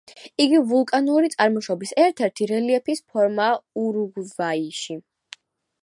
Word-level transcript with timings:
იგი 0.43 0.61
ვულკანური 0.69 1.29
წარმოშობის 1.33 1.91
ერთადერთი 2.05 2.49
რელიეფის 2.53 3.05
ფორმაა 3.13 3.61
ურუგვაიში. 3.85 4.99